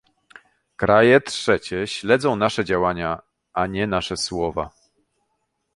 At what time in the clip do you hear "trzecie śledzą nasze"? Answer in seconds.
1.21-2.65